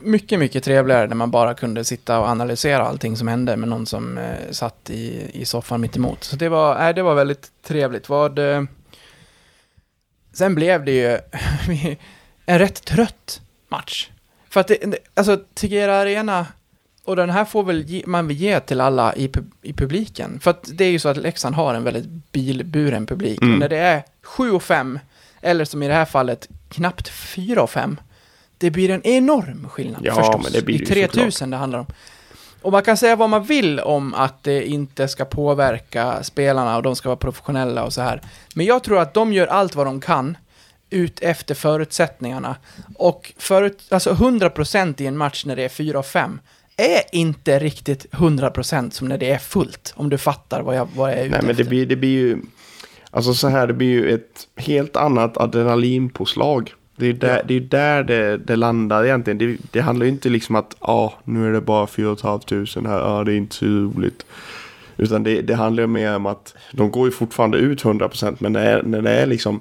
mycket, 0.00 0.38
mycket 0.38 0.64
trevligare 0.64 1.06
när 1.06 1.14
man 1.16 1.30
bara 1.30 1.54
kunde 1.54 1.84
sitta 1.84 2.18
och 2.18 2.26
analysera 2.26 2.82
allting 2.86 3.16
som 3.16 3.28
hände 3.28 3.56
med 3.56 3.68
någon 3.68 3.86
som 3.86 4.18
eh, 4.18 4.50
satt 4.50 4.90
i, 4.90 5.30
i 5.32 5.44
soffan 5.44 5.80
mitt 5.80 5.96
emot. 5.96 6.24
Så 6.24 6.36
det 6.36 6.48
var, 6.48 6.78
nej, 6.78 6.94
det 6.94 7.02
var 7.02 7.14
väldigt 7.14 7.48
trevligt. 7.62 8.08
Vad, 8.08 8.38
eh, 8.38 8.62
sen 10.32 10.54
blev 10.54 10.84
det 10.84 10.92
ju 10.92 11.18
en 12.46 12.58
rätt 12.58 12.84
trött 12.84 13.40
match. 13.68 14.08
För 14.48 14.60
att 14.60 14.68
det, 14.68 14.96
alltså 15.14 15.36
Tegera 15.54 15.96
Arena, 15.98 16.46
och 17.04 17.16
den 17.16 17.30
här 17.30 17.44
får 17.44 17.62
väl 17.64 17.82
ge, 17.82 18.02
man 18.06 18.26
väl 18.26 18.36
ge 18.36 18.60
till 18.60 18.80
alla 18.80 19.14
i, 19.14 19.28
pub- 19.28 19.52
i 19.62 19.72
publiken. 19.72 20.40
För 20.40 20.50
att 20.50 20.68
det 20.72 20.84
är 20.84 20.90
ju 20.90 20.98
så 20.98 21.08
att 21.08 21.16
Leksand 21.16 21.54
har 21.54 21.74
en 21.74 21.84
väldigt 21.84 22.32
bilburen 22.32 23.06
publik. 23.06 23.42
Mm. 23.42 23.52
Och 23.54 23.58
när 23.60 23.68
det 23.68 23.78
är 23.78 24.02
7 24.22 24.50
och 24.50 24.62
5, 24.62 24.98
eller 25.40 25.64
som 25.64 25.82
i 25.82 25.88
det 25.88 25.94
här 25.94 26.04
fallet 26.04 26.48
knappt 26.68 27.08
4 27.08 27.62
och 27.62 27.70
5, 27.70 28.00
det 28.58 28.70
blir 28.70 28.90
en 28.90 29.02
enorm 29.06 29.68
skillnad 29.68 30.00
Ja, 30.04 30.14
förstås. 30.14 30.42
men 30.44 30.52
det 30.52 30.62
blir 30.62 30.82
är 30.82 30.86
3000 30.86 31.50
det 31.50 31.56
handlar 31.56 31.78
om. 31.78 31.86
Och 32.62 32.72
man 32.72 32.82
kan 32.82 32.96
säga 32.96 33.16
vad 33.16 33.30
man 33.30 33.44
vill 33.44 33.80
om 33.80 34.14
att 34.14 34.42
det 34.42 34.68
inte 34.68 35.08
ska 35.08 35.24
påverka 35.24 36.22
spelarna 36.22 36.76
och 36.76 36.82
de 36.82 36.96
ska 36.96 37.08
vara 37.08 37.16
professionella 37.16 37.84
och 37.84 37.92
så 37.92 38.00
här. 38.02 38.22
Men 38.54 38.66
jag 38.66 38.82
tror 38.84 38.98
att 38.98 39.14
de 39.14 39.32
gör 39.32 39.46
allt 39.46 39.74
vad 39.74 39.86
de 39.86 40.00
kan 40.00 40.36
ut 40.92 41.20
efter 41.20 41.54
förutsättningarna. 41.54 42.56
Och 42.94 43.32
förut, 43.38 43.82
alltså 43.88 44.10
100% 44.12 45.02
i 45.02 45.06
en 45.06 45.16
match 45.16 45.44
när 45.46 45.56
det 45.56 45.64
är 45.64 45.68
4 45.68 45.98
och 45.98 46.06
5 46.06 46.40
är 46.76 47.02
inte 47.12 47.58
riktigt 47.58 48.06
100% 48.12 48.90
som 48.90 49.08
när 49.08 49.18
det 49.18 49.30
är 49.30 49.38
fullt. 49.38 49.92
Om 49.96 50.08
du 50.08 50.18
fattar 50.18 50.62
vad 50.62 50.76
jag, 50.76 50.88
vad 50.96 51.10
jag 51.10 51.18
är 51.18 51.24
ute 51.24 51.30
Nej, 51.30 51.40
men 51.42 51.50
efter. 51.50 51.64
det 51.64 51.70
blir, 51.70 51.86
det 51.86 51.96
blir 51.96 52.18
ju... 52.18 52.38
Alltså 53.10 53.34
så 53.34 53.48
här, 53.48 53.66
det 53.66 53.72
blir 53.72 53.88
ju 53.88 54.14
ett 54.14 54.48
helt 54.56 54.96
annat 54.96 55.36
adrenalinpåslag. 55.36 56.72
Det 56.96 57.06
är 57.06 57.12
där, 57.12 57.36
Ja. 57.36 57.42
det, 57.46 57.54
är 57.54 57.60
där 57.60 58.04
det, 58.04 58.36
det 58.36 58.56
landar 58.56 59.04
egentligen. 59.04 59.38
Det, 59.38 59.56
det 59.70 59.80
handlar 59.80 60.06
ju 60.06 60.12
inte 60.12 60.28
liksom 60.28 60.56
att 60.56 60.76
ja, 60.80 61.14
nu 61.24 61.48
är 61.48 61.52
det 61.52 61.60
bara 61.60 61.86
4 61.86 62.16
500 62.16 62.90
här, 62.90 62.98
ja 62.98 63.24
det 63.24 63.32
är 63.32 63.36
inte 63.36 63.56
så 63.56 63.66
roligt. 63.66 64.26
Utan 64.96 65.22
det, 65.22 65.42
det 65.42 65.54
handlar 65.54 65.82
ju 65.82 65.86
mer 65.86 66.16
om 66.16 66.26
att 66.26 66.54
de 66.72 66.90
går 66.90 67.06
ju 67.06 67.12
fortfarande 67.12 67.58
ut 67.58 67.82
100% 67.82 68.36
men 68.38 68.52
när 68.52 68.82
när 68.82 69.02
det 69.02 69.10
är 69.10 69.26
liksom 69.26 69.60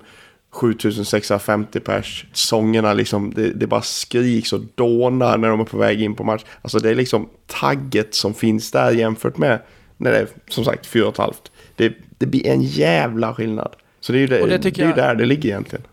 7650 0.52 1.80
pers, 1.80 2.26
sångerna 2.34 2.94
liksom, 2.94 3.34
det, 3.34 3.50
det 3.54 3.68
bara 3.68 3.82
skriks 3.82 4.54
och 4.54 4.62
dånar 4.76 5.38
när 5.38 5.50
de 5.50 5.60
är 5.60 5.66
på 5.66 5.78
väg 5.78 6.02
in 6.02 6.16
på 6.16 6.24
match. 6.24 6.42
Alltså 6.62 6.80
det 6.80 6.90
är 6.90 6.96
liksom 6.96 7.30
tagget 7.48 8.16
som 8.16 8.34
finns 8.34 8.72
där 8.72 8.92
jämfört 8.92 9.38
med 9.38 9.60
när 9.98 10.12
det 10.12 10.18
är 10.18 10.28
som 10.48 10.66
sagt 10.66 10.86
4 10.86 11.12
500. 11.12 11.36
Det, 11.76 11.94
det 12.18 12.26
blir 12.26 12.48
en 12.48 12.62
jävla 12.62 13.34
skillnad. 13.34 13.76
Så 14.00 14.12
det 14.12 14.18
är 14.18 14.22
ju, 14.22 14.28
det, 14.28 14.48
det 14.48 14.58
det 14.58 14.80
är 14.80 14.86
jag- 14.86 14.96
där 14.96 15.16
det 15.16 15.26
ligger 15.26 15.50
egentligen. 15.50 15.86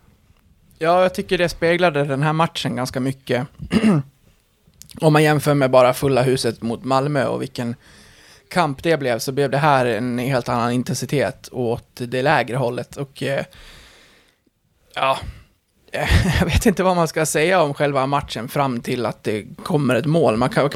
Ja, 0.78 1.02
jag 1.02 1.14
tycker 1.14 1.38
det 1.38 1.48
speglade 1.48 2.04
den 2.04 2.22
här 2.22 2.32
matchen 2.32 2.76
ganska 2.76 3.00
mycket. 3.00 3.46
Om 5.00 5.12
man 5.12 5.22
jämför 5.22 5.54
med 5.54 5.70
bara 5.70 5.94
fulla 5.94 6.22
huset 6.22 6.62
mot 6.62 6.84
Malmö 6.84 7.26
och 7.26 7.42
vilken 7.42 7.74
kamp 8.50 8.82
det 8.82 8.96
blev 8.96 9.18
så 9.18 9.32
blev 9.32 9.50
det 9.50 9.58
här 9.58 9.86
en 9.86 10.18
helt 10.18 10.48
annan 10.48 10.72
intensitet 10.72 11.48
åt 11.52 11.86
det 11.94 12.22
lägre 12.22 12.56
hållet 12.56 12.96
och 12.96 13.22
eh, 13.22 13.44
ja, 14.94 15.18
jag 16.40 16.46
vet 16.46 16.66
inte 16.66 16.82
vad 16.82 16.96
man 16.96 17.08
ska 17.08 17.26
säga 17.26 17.62
om 17.62 17.74
själva 17.74 18.06
matchen 18.06 18.48
fram 18.48 18.80
till 18.80 19.06
att 19.06 19.24
det 19.24 19.44
kommer 19.62 19.94
ett 19.94 20.06
mål. 20.06 20.36
Man 20.36 20.48
kan, 20.48 20.68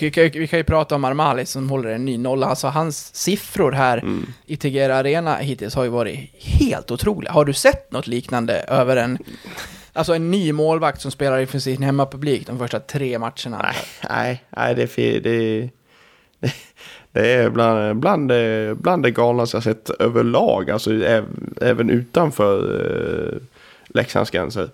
vi, 0.00 0.10
kan, 0.10 0.30
vi 0.32 0.46
kan 0.46 0.58
ju 0.58 0.64
prata 0.64 0.94
om 0.94 1.04
Armali 1.04 1.46
som 1.46 1.70
håller 1.70 1.88
en 1.90 2.04
ny 2.04 2.18
nolla. 2.18 2.46
Alltså 2.46 2.66
hans 2.68 3.14
siffror 3.14 3.72
här 3.72 3.98
Mm. 3.98 4.26
i 4.46 4.56
Tegera 4.56 4.96
Arena 4.96 5.36
hittills 5.36 5.74
har 5.74 5.84
ju 5.84 5.90
varit 5.90 6.18
helt 6.42 6.90
otroliga. 6.90 7.32
Har 7.32 7.44
du 7.44 7.52
sett 7.52 7.92
något 7.92 8.06
liknande 8.06 8.54
över 8.68 8.96
en, 8.96 9.18
alltså 9.92 10.14
en 10.14 10.30
ny 10.30 10.52
målvakt 10.52 11.00
som 11.00 11.10
spelar 11.10 11.38
inför 11.38 11.58
sin 11.58 11.82
hemmapublik 11.82 12.46
de 12.46 12.58
första 12.58 12.80
tre 12.80 13.18
matcherna? 13.18 13.62
Nej, 13.62 13.74
nej, 14.10 14.42
nej 14.50 14.74
det 14.74 14.98
är. 14.98 15.20
Det, 15.20 15.20
det, 15.20 15.70
det 17.12 17.32
är 17.32 17.50
bland, 17.50 17.96
bland, 18.00 18.28
det- 18.28 18.74
bland 18.78 19.02
det 19.02 19.10
galnaste 19.10 19.56
jag 19.56 19.64
sett 19.64 19.90
överlag. 19.90 20.70
Alltså 20.70 20.90
äv- 20.90 21.58
även 21.60 21.90
utanför 21.90 22.58
eh, 22.80 23.38
Leksands 23.96 24.30
gränser. 24.30 24.70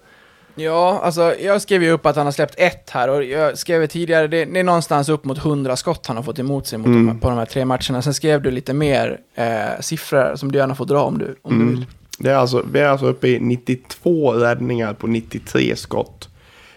Ja, 0.54 1.00
alltså 1.04 1.34
jag 1.40 1.62
skrev 1.62 1.82
ju 1.82 1.90
upp 1.90 2.06
att 2.06 2.16
han 2.16 2.26
har 2.26 2.32
släppt 2.32 2.54
ett 2.58 2.90
här 2.90 3.08
och 3.08 3.24
jag 3.24 3.58
skrev 3.58 3.86
tidigare, 3.86 4.26
det, 4.26 4.44
det 4.44 4.60
är 4.60 4.64
någonstans 4.64 5.08
upp 5.08 5.24
mot 5.24 5.38
100 5.38 5.76
skott 5.76 6.06
han 6.06 6.16
har 6.16 6.22
fått 6.24 6.38
emot 6.38 6.66
sig 6.66 6.78
mot 6.78 6.86
Mm. 6.86 7.06
de, 7.06 7.18
på 7.20 7.28
de 7.28 7.38
här 7.38 7.46
tre 7.46 7.64
matcherna. 7.64 8.02
Sen 8.02 8.14
skrev 8.14 8.42
du 8.42 8.50
lite 8.50 8.72
mer 8.74 9.18
eh, 9.34 9.80
siffror 9.80 10.36
som 10.36 10.52
du 10.52 10.58
gärna 10.58 10.74
får 10.74 10.84
dra 10.84 11.02
om 11.02 11.18
du, 11.18 11.36
om 11.42 11.58
du 11.58 11.62
Mm. 11.64 11.68
vill. 11.74 11.86
Det 12.18 12.30
är 12.30 12.34
alltså, 12.34 12.64
vi 12.72 12.78
är 12.80 12.88
alltså 12.88 13.06
uppe 13.06 13.28
i 13.28 13.40
92 13.40 14.32
räddningar 14.32 14.94
på 14.94 15.06
93 15.06 15.76
skott. 15.76 16.28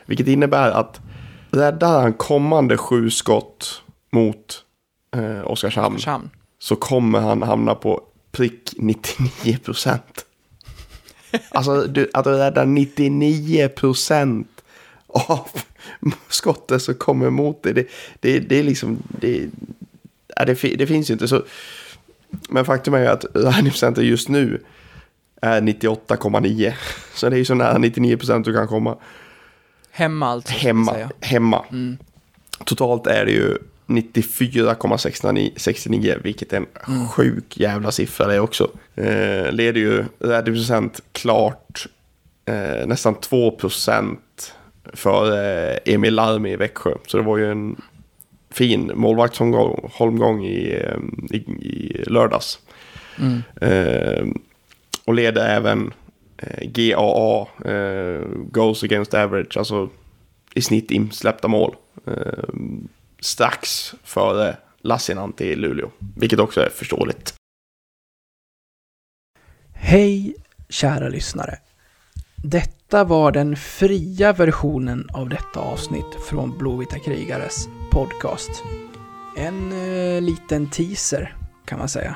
Vilket 0.06 0.28
innebär 0.28 0.72
att 0.72 1.00
räddar 1.52 2.02
han 2.02 2.14
kommande 2.14 2.78
sju 2.78 3.10
skott 3.10 3.82
mot 4.12 4.64
eh, 5.16 5.48
Oskarshamn 5.52 5.96
Oskarshamn. 5.96 6.30
så 6.60 6.76
kommer 6.76 7.20
han 7.20 7.44
hamna 7.44 7.76
på 7.76 8.02
prick 8.32 8.74
99 8.78 9.58
procent. 9.66 10.25
Alltså 11.50 11.84
du, 11.88 12.10
att 12.14 12.28
rädda 12.28 12.66
99 12.66 13.68
procent 13.68 14.48
av 15.08 15.50
skottet 16.30 16.82
som 16.82 16.96
kommer 16.96 17.28
emot 17.28 17.64
dig. 17.64 17.74
Det, 17.74 17.88
det, 18.20 18.40
det 18.40 18.60
är 18.60 18.64
liksom, 18.64 18.98
det, 19.08 19.50
ja, 20.36 20.46
det, 20.46 20.76
det 20.76 20.88
finns 20.88 21.10
ju 21.10 21.14
inte 21.14 21.28
så. 21.28 21.44
Men 22.50 22.66
faktum 22.66 22.94
är 22.94 23.00
ju 23.00 23.08
att 23.08 23.26
räddningsprocenten 23.34 24.06
just 24.06 24.30
nu 24.30 24.62
är 25.42 25.62
98,9. 25.62 26.74
Så 27.16 27.30
det 27.30 27.36
är 27.36 27.38
ju 27.38 27.46
så 27.46 27.54
nära 27.54 27.78
99 27.78 28.18
procent 28.18 28.46
du 28.46 28.54
kan 28.54 28.68
komma. 28.68 28.98
Hemma 29.92 30.28
alltså. 30.28 30.54
Hemma. 30.54 31.10
hemma. 31.22 31.66
Mm. 31.72 31.98
Totalt 32.66 33.08
är 33.08 33.26
det 33.26 33.32
ju 33.32 33.58
94,69 33.88 36.20
vilket 36.24 36.54
är 36.54 36.58
en 36.58 36.66
Mm. 36.88 37.08
sjuk 37.08 37.58
jävla 37.58 37.92
siffra 37.92 38.28
det 38.28 38.40
också. 38.40 38.70
Eh, 38.96 39.52
leder 39.52 39.80
ju 39.80 40.04
räddningsprocent 40.20 41.02
klart 41.12 41.88
eh, 42.46 42.88
nästan 42.88 43.16
2 43.16 43.52
procent 43.52 44.54
för 44.94 45.32
eh, 45.72 45.78
Emil 45.86 46.14
Larmi 46.16 46.52
i 46.52 46.56
Växjö. 46.56 46.94
Så 47.08 47.18
det 47.18 47.24
var 47.24 47.38
ju 47.38 47.52
en 47.52 47.82
fin 48.52 48.92
målvaktsholmgång 48.96 50.46
i, 50.46 50.82
eh, 50.84 50.98
i, 51.32 51.38
i 51.62 52.04
lördags. 52.08 52.60
Mm. 53.20 53.44
Eh, 53.62 54.26
och 55.06 55.14
leder 55.14 55.48
även 55.50 55.94
eh, 56.38 56.68
GAA, 56.70 57.48
eh, 57.72 58.22
Goals 58.52 58.84
Against 58.84 59.14
Average, 59.14 59.58
alltså 59.58 59.90
i 60.54 60.62
snitt 60.62 60.92
insläppta 60.92 61.48
mål. 61.48 61.76
Strax 63.26 63.94
före 64.04 64.58
Lassinantti 64.82 65.46
i 65.46 65.56
Luleå, 65.56 65.92
vilket 66.16 66.40
också 66.40 66.62
är 66.62 66.70
förståeligt. 66.70 67.34
Hej 69.74 70.36
kära 70.70 71.10
lyssnare. 71.10 71.60
Detta 72.36 73.04
var 73.04 73.32
den 73.32 73.56
fria 73.56 74.34
versionen 74.34 75.10
av 75.14 75.30
detta 75.30 75.60
avsnitt 75.60 76.16
från 76.30 76.58
Blåvita 76.58 77.00
krigares 77.00 77.68
podcast. 77.92 78.64
En 79.38 79.72
eh, 79.72 80.22
liten 80.22 80.70
teaser 80.70 81.36
kan 81.66 81.80
man 81.80 81.90
säga. 81.90 82.16